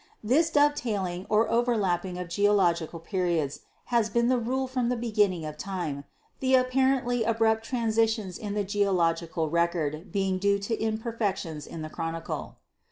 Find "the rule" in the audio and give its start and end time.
4.29-4.65